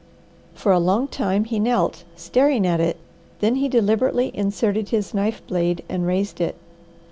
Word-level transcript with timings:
For 0.55 0.71
a 0.71 0.79
long 0.79 1.07
time 1.09 1.43
he 1.43 1.59
knelt 1.59 2.05
staring 2.15 2.65
at 2.65 2.79
it, 2.79 2.97
then 3.39 3.57
he 3.57 3.69
deliberately 3.69 4.31
inserted 4.35 4.89
his 4.89 5.13
knife 5.13 5.45
blade 5.45 5.83
and 5.87 6.07
raised 6.07 6.41
it. 6.41 6.55